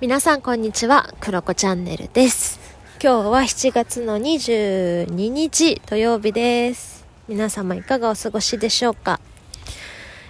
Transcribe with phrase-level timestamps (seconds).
[0.00, 2.58] 皆さんこんにちは、クロコチャンネルです。
[3.00, 7.06] 今日は7月の22日土曜日です。
[7.28, 9.20] 皆様いかがお過ごしでしょうか？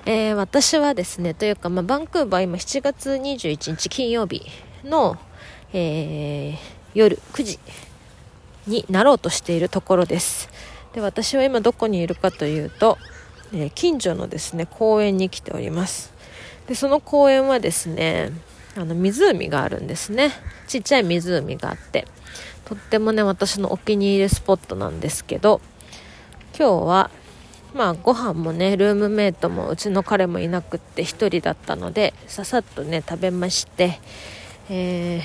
[0.05, 4.43] えー私はですね、というか、まあ、バンクーバー今7月21日金曜日
[4.85, 5.17] の、
[5.73, 6.57] えー
[6.93, 7.59] 夜9時
[8.67, 10.51] になろうとしているところです。
[10.93, 12.99] で、私は今どこにいるかというと、
[13.55, 16.13] えー近所のですね、公園に来ております。
[16.69, 18.31] で、その公園はですね、
[18.77, 20.33] あの湖があるんですね。
[20.67, 22.07] ちっちゃい湖があって、
[22.65, 25.61] とってもね、私のお気に入りスポットなんですけど、
[26.59, 27.11] 今日は、
[27.75, 34.01] まあご飯もね、ルームメイトもうちの彼もいなくって一人だったので、ささっとね、食べまして、
[34.69, 35.23] えー、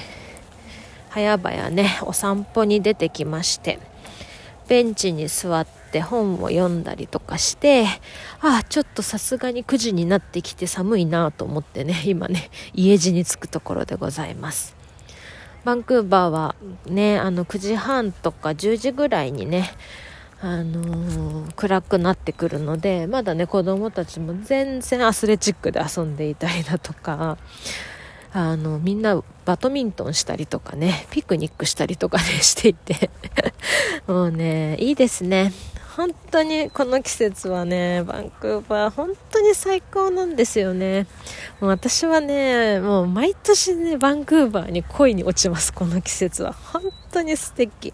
[1.11, 3.79] 早々ね、お散歩に出てきまして、
[4.67, 7.85] ベンチに座って本を読んだりとかして、
[8.41, 14.75] ああ、ちょっとさすがに9時になってきて寒いなと思ってね、今ね、家路に着くところでございます。
[15.65, 16.55] バンクーバーは
[16.85, 19.71] ね、あの9時半とか10時ぐらいにね、
[20.41, 27.37] あのー暗くなってくるので、まだね、子供たちも全然アスレチックで遊んでいたりだとか、
[28.31, 33.09] あの、みんなバドミントンしたりとかね、ピクニックしたりとかね、していて、
[34.07, 35.51] もうね、いいですね。
[35.99, 41.07] 本当にこの季節はね、バンクーバー本当に最高なんですよね。
[41.59, 46.53] もう私はね、もう毎年ね、バンクーバーに恋に落ちます、この季節は。
[46.53, 47.93] 本当に素敵。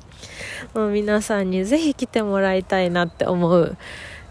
[0.76, 3.76] もう皆さんにぜひ来てもらいたいなって思う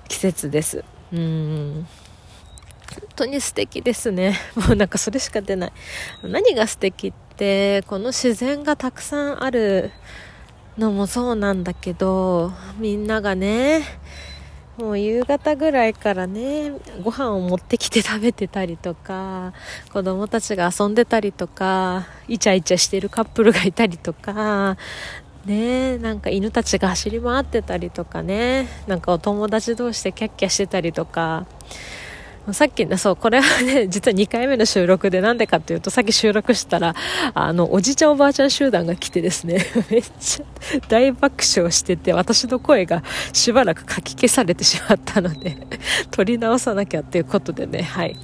[0.06, 0.84] 季節です。
[1.12, 1.84] うん。
[2.92, 4.38] 本当に素敵ですね。
[4.54, 5.72] もうなんかそれしか出ない。
[6.22, 9.90] 何が素敵って、この自然がたくさんある
[10.78, 13.82] のもそうなんだけど、みんながね、
[14.76, 16.72] もう夕方ぐらいからね、
[17.02, 19.52] ご飯を持ってきて食べてたりとか、
[19.92, 24.76] 子供たちが遊んでたりとか、イチャイチャしてるカップルがいたりとか、
[25.46, 31.46] ねなんか犬たちが走り回ってたりとかね、なんかお友達同士でキャッキャしてたりとか、
[32.52, 36.94] さっきね、そう、これはね、 実は2回目の収録で、なんでかっていうと、さっき収録したら、
[37.32, 40.44] あの、おじいちゃんおばあちゃん集団が来てですね、 めっちゃ
[40.88, 45.56] 大爆笑してて、私の声がしばらくかき消されてしまったので、
[46.10, 48.16] 撮り直さなきゃっていうことでね、はい。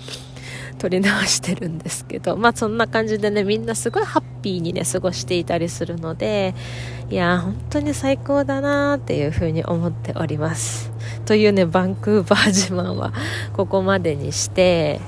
[0.81, 6.55] 撮り直してるんですけど、まあそんな感じでね、みんなすごいハッピーにね、過ごしていたりするので、
[7.11, 10.91] いやー、本当に最高だなーっていうふうに思っております。
[11.27, 13.13] というね、バンクーバー自慢は
[13.53, 15.03] ここまでにして、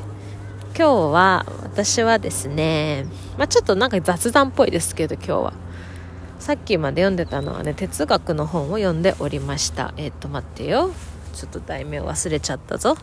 [0.76, 3.06] 今日は私はですね、
[3.38, 5.52] まあちょっとなんか雑談っぽいですけど、今日は。
[6.38, 9.94] さっきまで読んでたのはね、哲学の本を読んでおりました。
[9.96, 10.90] えっ、と、待ってよ。
[11.32, 12.96] ちょっと題名忘れちゃったぞ。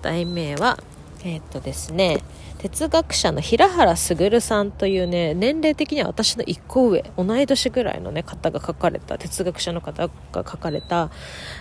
[0.00, 0.78] 題名は、
[1.24, 2.18] えっ、とですね、
[2.58, 11.10] 哲学者の平原卓さんというね、年齢的には私の一個上、同い年ぐらいのね、方が書かれた、哲学者の方が書かれた、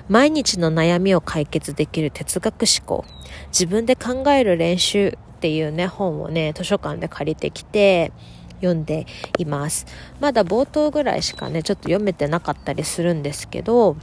[0.09, 3.05] 毎日の悩みを解決できる哲学思考、
[3.47, 8.11] 自分で考える練習っていうね、本をね、図書館で借りてきて、
[8.57, 9.05] 読んで
[9.37, 9.85] います。
[10.19, 13.97] まだ冒頭ぐらいしかね、ちょっと読めてなかったりするんですけど、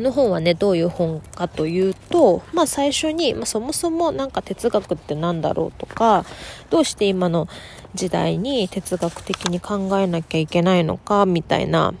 [0.00, 6.24] の本はね、どういう本かというと、まあ最初に、まあ、そもそもなんか哲学って何だろうとか、
[6.70, 7.48] どうして今の
[7.94, 11.94] 時代に哲学的に考えなきゃいけないのか、みたいな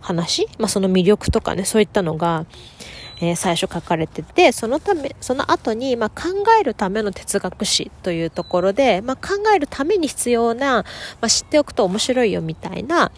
[0.00, 2.46] 話、まあその魅力とかね、そういったのが、
[3.20, 6.28] えー最初書かれてて、そのため、その後に、まあ、考
[6.60, 10.84] えるための哲学史というところで、まあ、考えるために必要な、ま
[11.22, 13.10] あ、知っておくと面白いよみたいな、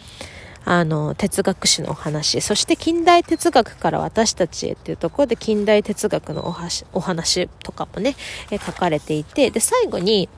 [0.64, 8.14] あの、哲学史のお話、そして近代哲学から私たちへっていうところで近代哲学のお話お話とかもね、
[8.50, 10.28] え書かれていて、で、最後に、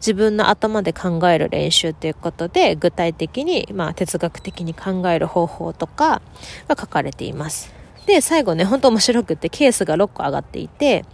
[0.00, 6.22] 自分の頭で考える練習ということで、具体的に、まあ、哲学的に考える方法とか
[6.68, 7.72] が書かれています。
[8.06, 11.04] で、最後ね、ほんと面白くってケースが6個上がっていて、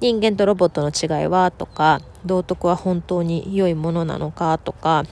[0.00, 5.04] 人間とロボットの違いはとか、道徳は本当に良いものなのかとか、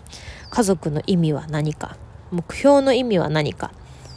[0.50, 1.96] 家族の意味は何か、
[2.30, 3.72] 目標の意味は何か、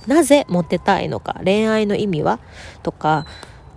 [0.08, 2.40] なぜモテたいのか、恋愛の意味は？
[2.84, 3.26] とか、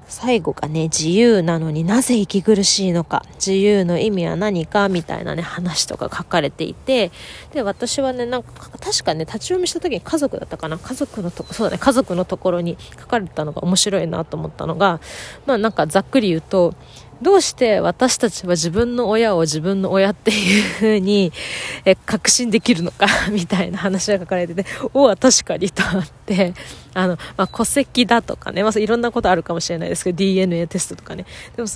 [0.06, 7.10] 最後がね、自由なのになぜ息苦しいのか、自由の意味は何か、みたいなね、話とか書かれていて、
[7.52, 15.00] で、私はね、なんか、確かね、立ち読みした時に家族だったかな、家族のと、そうだね、家族のところに書かれたのが面白いなと思ったのが、
[15.46, 16.74] まあなんかざっくり言うと、
[17.24, 21.32] どうして私たちは自分の親を自分の親っていうふうに、
[21.86, 26.52] え、確信できるのか みたいな話が書かれてて、おは確かにとあって、
[26.92, 31.24] あの、まあ、戸籍だとかね、まあ、いろんなことあるかもしれないですけど、DNA テストとかね。
[31.56, 31.68] でも、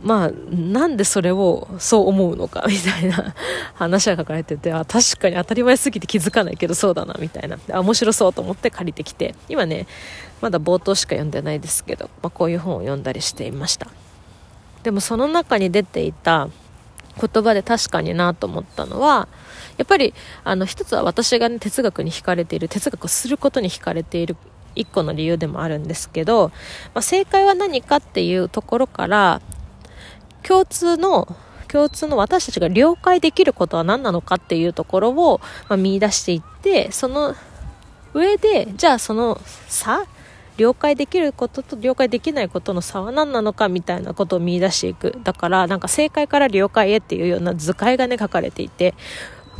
[0.00, 3.34] まあ、なんでそれをそう思うのかみたいな
[3.74, 7.58] 話が書かれてて、あ、確かに当たり前すぎて気づかないけどそうだなみたいな。
[7.72, 9.88] あ、面白そうと思って借りてきて、今ね、
[10.40, 13.88] まだ冒頭しか読んでないですけど、まあ、こういう本を読んだりしていました。
[14.82, 16.48] でもその中に出ていた
[17.20, 19.28] 言葉で確かになと思ったのは、
[19.76, 20.14] やっぱり、
[20.44, 24.36] あの、一つは私がね、哲学に惹かれている、哲学をすることに惹かれている
[24.74, 26.48] 一個の理由でもあるんですけど、
[26.94, 29.40] まあ、正解は何かっていうところから、
[30.42, 31.36] 共通の
[31.68, 37.36] 共通の私たちが了解できることは何なのかっていうところを、まあ、見出していってその
[38.14, 40.06] 上でじゃあその差
[40.58, 45.18] 了解できることと了解できないことの差は何なのかみたいなことを見出していく。
[45.22, 48.94] だからなんか正解から了解へっていうような図解がね書かれていて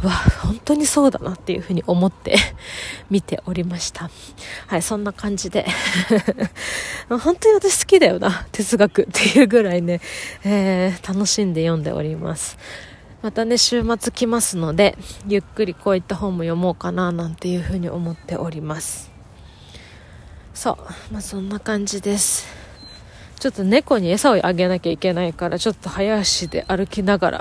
[0.02, 0.10] わ
[0.42, 2.36] 本当にそうだなっていうふうに思って
[3.10, 4.10] 見ておりました。
[4.66, 5.66] はいそんな感じで。
[7.08, 10.00] 本当に私好きだよな哲学っていうぐらいね、
[10.44, 12.58] えー、楽しんで読んでおります。
[13.22, 14.96] またね週末来ますので
[15.26, 19.17] ゆっくりこういった本も読もうかななんていうふうに思っております。
[20.58, 20.76] そう
[21.12, 22.44] まあそんな感じです。
[23.38, 27.40] ちょっと猫に餌をあげなきゃいけないからちょっと早足で歩きながら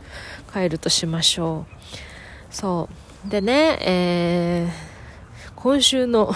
[0.50, 1.74] 帰るとしましょう。
[2.48, 2.88] そ
[3.26, 3.30] う。
[3.30, 6.32] でね、えー、今週の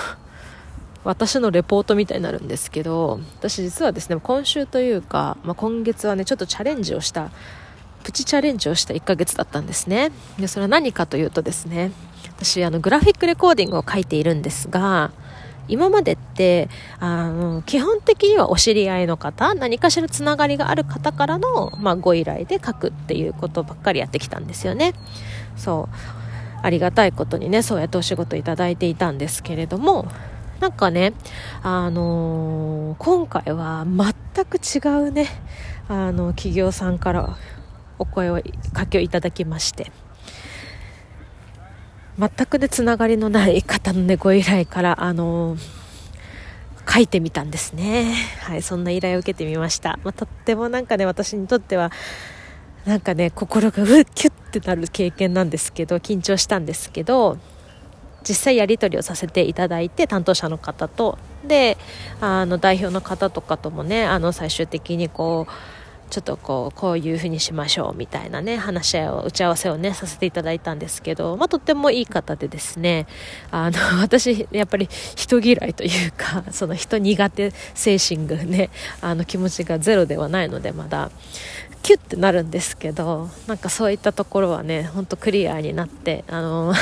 [1.02, 7.30] 私のレポートみたいになるんですけど私実はですね今週というか、まあ、今月はねちょっとチャレンジをした
[8.04, 10.12] プチチャレンジをした1ヶ月だったんですね。
[10.38, 11.90] でそれは何かというとですね
[12.36, 15.10] 私あのグラフィックレコーディングを書いているんですが
[15.68, 16.68] 今までって
[16.98, 24.94] あの基本的にはお知り合いの方何かしらつながりがある方からの、まあ、ご依頼で書くっていうことばっかりやってきたんですよね。
[25.56, 25.94] そう。
[26.60, 30.08] ありがたいことにねそうやってお仕事いただいていたんですけれども
[30.60, 31.12] なんかね、
[31.62, 34.78] あのー、今回は全く違
[35.08, 35.28] うね、
[35.88, 37.36] あの、企業さんから
[37.98, 38.42] お声を、
[38.72, 39.92] かけをいただきまして、
[42.18, 45.56] 全くでつながりのない方のね、ご依頼から、あの、
[46.92, 48.12] 書いてみたんですね。
[48.40, 49.98] はい、そんな依頼を受けてみました。
[50.02, 51.92] まあ、とってもなんかね、私にとっては、
[52.84, 57.38] なんかね、心がうっ、キュッってなる経験なんですけど、緊張したんですけど、
[58.28, 61.78] 実際やり取りをさせていただいて担当者の方とで
[62.20, 65.52] あの代表の方とかともねあの最終的にこう
[66.08, 73.06] ちょっとこうこういうふうにしましょうみたいなね話し合いを打ち合わせをねさせていただいたんですけど、まあ、とってもいい方でですね
[73.50, 78.70] あの 私やっぱり人嫌いというかその人苦手精神がね
[79.00, 81.10] あの気持ちがゼロではないのでまだ
[81.82, 86.74] キュッてなるんですけどなんかそういったところはねほんとクリアになってあの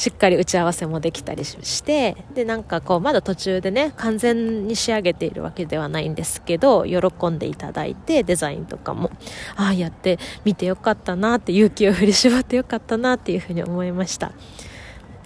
[0.00, 9.10] しっかり打ち合わせもできたりしてでなんかこうまだ途中でね完全に仕上げているわけではないんですけど喜んでいただいてデザインとかも
[9.56, 14.32] ああやって見てよかったなって勇気を振り絞ってよかったなっていうふうに思いました。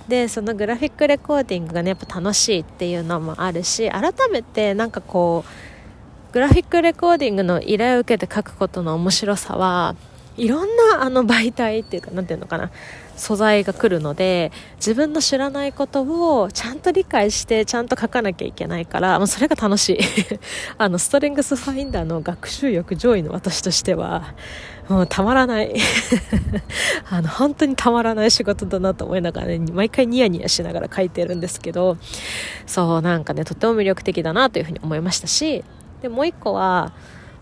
[0.08, 9.94] でそのグラフィックレコーディングがねやっぱ楽しいっていうのもあるし改めてなんかこうグラフィックレコーディングの依頼を受けて書くことの面白さは
[10.36, 12.70] いろんなあの媒体っていうかなんていうのかな
[13.16, 19.98] 素材が来るので自分の知らないことをちゃんと理解してちゃんと書かなきゃいけないからもうそれが楽しい。
[20.78, 24.34] あのストレングスファインダーの学習欲上位の私としては
[24.88, 25.74] もうたまらない。
[27.08, 31.96] あの本当にたまらない仕事だなと思いながらね毎回ニヤニヤしながら書いてるんですけど
[32.66, 35.64] そうなんかねとても魅力的だなというふうに思いましたし
[36.02, 36.92] でもう一個は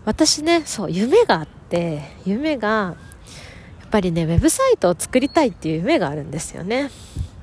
[0.05, 2.95] 私ねそう夢があってて夢がや
[3.85, 6.91] っぱりねウェブサイトを作りたいっていう夢があるんですよね。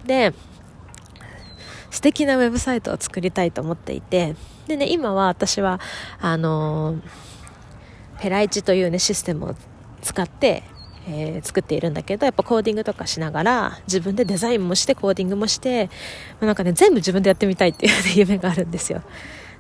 [0.07, 0.33] で
[1.91, 4.37] 素敵なウェブサイトを作りたいと思っていて
[4.69, 5.81] でね今は私は
[6.21, 6.97] あの
[8.21, 9.55] ペライチというねシステムを
[10.01, 10.63] 使って
[11.09, 15.91] えー、作っているんだけどやっぱコーディングとかしながら自分でデザインもしてコーディングもして、ま
[16.43, 19.03] あ、なんかね全部自分でやってみたいっていう、ね、夢があるんですよ。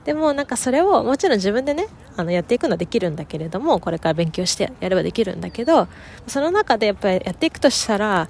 [0.04, 5.88] でもなんかそれをもちろん自分でねあのやっていくのはできるんだけれどもこれから勉強してやればできるんだけど
[6.26, 8.28] その中でやっぱりやっていくとしたら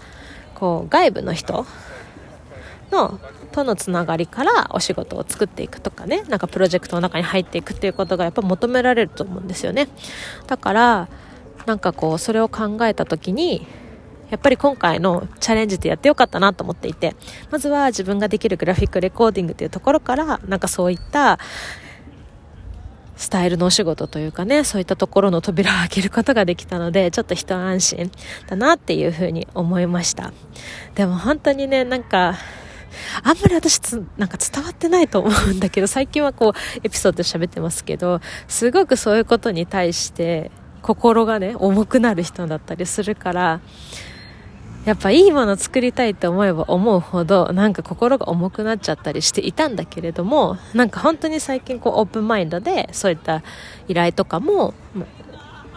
[0.55, 1.67] こう外部の人
[2.91, 3.21] の
[3.53, 9.89] とのつながりからお仕事を作っていくとかねなんかプロジェクトの中に入っていくっていうことがやっぱ求められると思うんですよね。
[10.47, 11.09] だから
[11.67, 13.67] なんかこうそれを考えた時に
[14.31, 17.17] やっぱり今回のチャレンジってやってよかったなと思っていて、
[17.51, 21.39] まずは自分ができるグラフィックレコーディングというところから、なんかそういった
[23.17, 28.11] スタイルのお仕事というかね、そういったところの扉を開けることができたので、ちょっと一安心
[28.49, 30.33] だなっていうふうに思いました。
[30.95, 32.39] でも本当にね、なんか、
[33.23, 43.61] あんまり私つ、なんか伝わってないと思うんだけど、最近はこう、エピソードで喋ってますけど、すごくそういうことに対して、心がね、重くなる人だったりするから、
[44.85, 53.43] やっぱいいもの作りたいって思えば思うほどなんか心が重くなっちゃったりしていたんだけれどもなんか本当に最近こうオープンマインドでそういった
[53.89, 54.73] 依頼とかも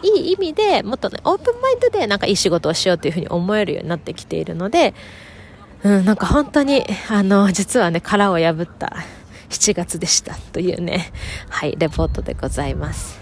[0.03, 4.93] いい意味でもっとねオープンマインドでなんかいい仕事をしようというふうに思えるようになってきているので、
[5.83, 8.95] うん、なんか本当にあの実はね殻を破った
[9.49, 11.11] 7月でしたというね
[11.49, 13.21] はいレポートでございます。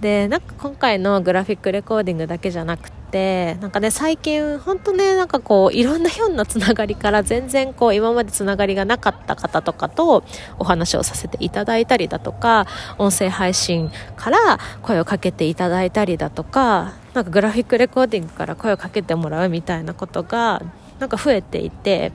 [0.00, 10.24] でなんか今回のグラフィックレコーディングだけじゃなくてなんかね最近本当ねなんかこういろんなひょんなつながりから全然こう今までつながりがなかった方とかと
[10.58, 12.66] お話をさせていただいたりだとか
[12.98, 20.60] 音声配信から声をかけていただいたりだとかなんかグラフィックレコーディングから声をかけてもらうみたいなことが
[20.98, 22.10] なんか増えていて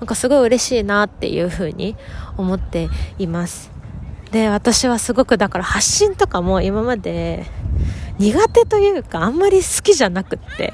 [0.00, 1.94] なんかすごい嬉しいなっていうふうに
[2.36, 2.88] 思って
[3.18, 3.70] います。
[4.32, 7.46] で私はすごくだから発信とかも今まで
[8.18, 10.72] 苦手というかあんまり好きじゃなくって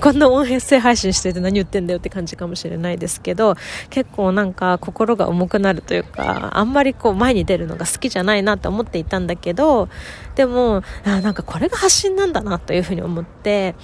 [0.00, 3.56] こんな音声配信してて何言ってんだよって感じかもしれないですけど
[3.88, 9.88] 結構なんか心が重くなるというかあんまりこう前に出るのが好きじゃないなと思っていたんだけど
[10.34, 13.74] でもあなんかこれが発信なんだなというふうに思って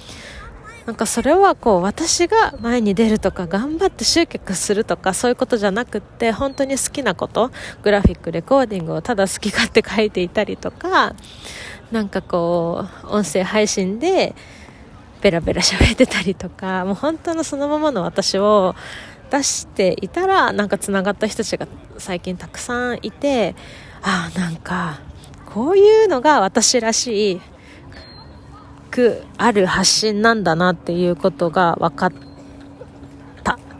[0.85, 7.49] なんかそれはこう私が前に出るとか頑張って集客するとかそういうことじゃなくって本当に好きなこと
[7.81, 11.15] グラフィックレコーディングをただ好き勝手書いていたりとか
[11.95, 14.35] なんかこう音声配信で
[15.21, 18.75] ベラベラ喋ってたりとかもう本当のそのままの私を
[19.31, 23.55] 出していたらなんかつながった人たちが最近たくさんいて
[24.01, 24.99] ああなんか
[25.45, 27.41] こういうのが私らしい
[28.91, 32.25] くある発信なんだなっていうことが分かった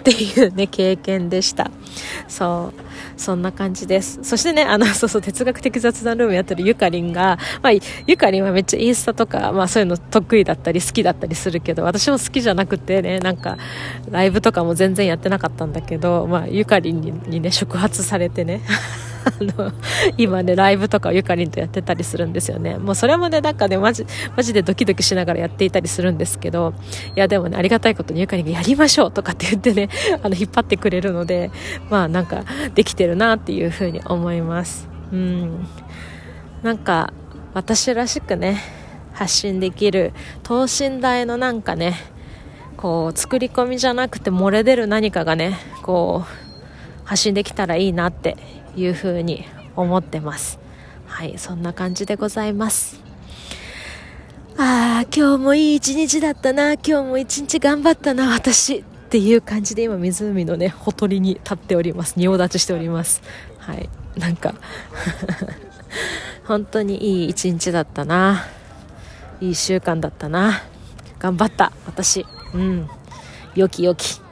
[0.06, 1.72] っていうね、経験でした。
[2.28, 3.20] そう。
[3.20, 4.20] そんな感じです。
[4.22, 7.74] そしてね、あの、 そうそう、哲学的雑談ルームやってるゆかりんが、まあ、
[8.06, 13.58] ゆかりんはめっちゃインスタとか、まあそういうの得意だったり好きだったりするけど、私も好きじゃなくてね、なんか、
[14.12, 18.62] ライブとかも全然やってなかったんだけど、まあ、ゆかりんにね、触発されてね、
[19.40, 19.72] の、
[20.18, 22.78] 今ね、ライブとかをゆかりんとやってたりするんですよね。
[22.78, 24.06] もうそれもね、なんかね、マジ、
[24.36, 26.74] マジでドキドキしながらやっていたりするんですけど、
[27.16, 29.90] いやでもね、ありがたいことにゆかりんがやりましょうとかって言ってね、
[30.24, 31.52] あの、引っ張ってくれるので、
[31.90, 34.88] まあなんか、できてるなっていうふうに思います。
[35.12, 35.68] うん。
[36.64, 37.14] なんか、
[37.54, 38.62] 私らしくね、
[39.14, 40.14] 発信できる
[40.44, 41.96] 等身大のなんかね、
[42.78, 46.45] こう、作り込みじゃなくて漏れ出る何かがね、こう、
[47.06, 48.36] 発信できたらいいなって
[48.76, 49.46] いうふうに
[49.76, 50.60] 思ってます。
[51.06, 53.00] はい、そんな感じでございます。
[54.58, 58.78] ああ、今日もいい一日だったな、今日も一日頑張ったな、私。
[58.78, 62.16] っていう感じで今湖のね、ほとりに立っております。
[62.18, 63.22] 仁王立ちしております。
[63.60, 64.56] はい、なんか
[66.46, 68.46] 本当にいい一日だったな。
[69.42, 70.64] いい習慣だったな。
[71.20, 72.26] 頑張った、私。
[72.54, 72.90] うん。
[73.56, 74.25] よきよき。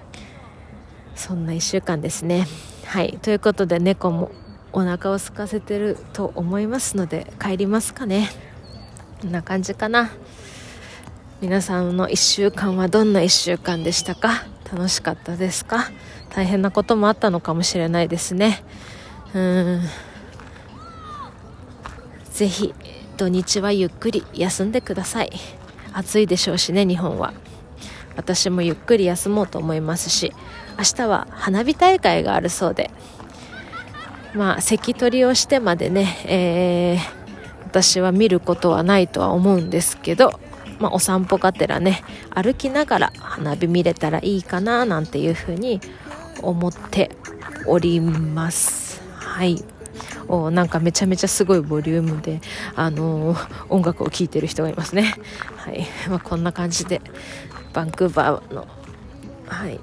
[1.16, 2.48] そんな1週間ですね。
[2.86, 3.18] はい。
[3.22, 4.32] ということで猫も
[4.72, 8.30] お腹を空かせてると思いますので帰りますかね。
[9.22, 10.12] こんな感じかな。
[11.42, 14.46] 皆さんの1週間はどんな1週間でしたか？
[14.72, 15.92] 楽しかったですか？
[16.30, 18.64] 大変なこともあったのかもしれないですね。
[19.34, 19.82] うん。
[22.32, 22.74] ぜひ
[23.16, 25.32] 土日はゆっくり休んでください。
[25.94, 27.34] 暑いでしょうしね日本は。
[28.16, 30.34] 私もゆっくり休もうと思いますし
[30.78, 32.92] 明日は花火大会があるそうで
[34.34, 40.40] まあ席取りをしてまでね、えー、私は見ることはないとは思うんですけど、
[40.80, 45.82] まあ、お散歩がてらね歩きながら花火見れたらいいかななんていうふうに
[46.42, 47.12] 思って
[47.66, 49.02] おります。
[49.16, 49.64] はい。
[50.28, 52.42] おなんかめちゃめちゃすごいボリュームで、
[52.76, 55.16] あのー、音楽を聴いてる人がいますね。
[55.58, 57.02] はい、まあ、こんな感じで
[57.74, 58.68] バンクーバーの
[59.48, 59.80] はい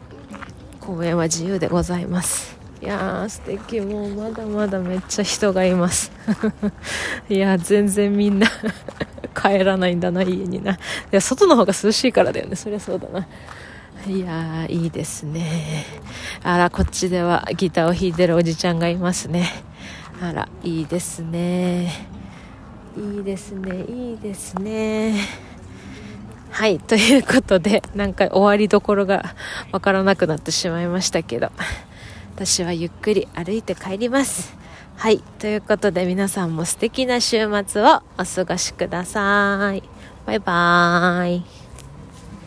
[0.81, 2.59] 公園は自由でございます。
[2.83, 3.81] いやー素敵。
[3.81, 6.11] もうまだまだめっちゃ人がいます。
[7.29, 8.47] いや全然みんな
[9.41, 10.73] 帰らないんだな家にな。
[10.73, 10.79] い
[11.11, 12.57] や外の方が涼しいからだよね。
[12.57, 13.27] そりゃそうだな。
[14.07, 15.85] いやーいいですね。
[16.43, 19.63] あらこっちではギターを弾いてるおじちゃんがいますね。
[20.23, 22.07] あらいいですね。
[22.97, 23.85] いいですね。
[23.85, 25.50] いいですね。
[26.51, 29.35] はい、ということで、なんか終わりどころが
[29.73, 31.51] わからなくなってしまいましたけど、
[32.35, 34.57] 私はゆっくり歩いて帰ります。
[34.97, 35.19] はい。
[35.39, 39.83] ということで皆さんも素敵な週末をお過ごしください。
[40.27, 41.60] バイバーイ。